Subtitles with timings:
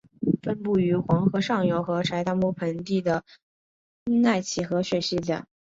[0.41, 3.23] 分布于黄河上游和柴达木盆地的
[4.05, 5.45] 奈齐河水系等。